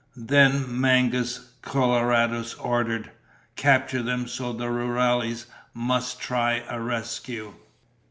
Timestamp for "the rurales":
4.51-5.45